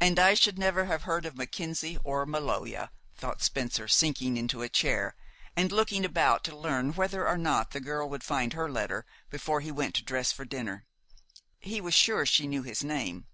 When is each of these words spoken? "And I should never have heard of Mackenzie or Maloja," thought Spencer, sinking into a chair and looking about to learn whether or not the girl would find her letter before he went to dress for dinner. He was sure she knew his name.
"And 0.00 0.20
I 0.20 0.34
should 0.34 0.60
never 0.60 0.84
have 0.84 1.02
heard 1.02 1.26
of 1.26 1.34
Mackenzie 1.36 1.98
or 2.04 2.24
Maloja," 2.24 2.92
thought 3.16 3.42
Spencer, 3.42 3.88
sinking 3.88 4.36
into 4.36 4.62
a 4.62 4.68
chair 4.68 5.16
and 5.56 5.72
looking 5.72 6.04
about 6.04 6.44
to 6.44 6.56
learn 6.56 6.92
whether 6.94 7.26
or 7.26 7.36
not 7.36 7.72
the 7.72 7.80
girl 7.80 8.08
would 8.08 8.22
find 8.22 8.52
her 8.52 8.70
letter 8.70 9.04
before 9.30 9.60
he 9.60 9.72
went 9.72 9.96
to 9.96 10.04
dress 10.04 10.30
for 10.30 10.44
dinner. 10.44 10.86
He 11.58 11.80
was 11.80 11.94
sure 11.94 12.24
she 12.24 12.46
knew 12.46 12.62
his 12.62 12.84
name. 12.84 13.26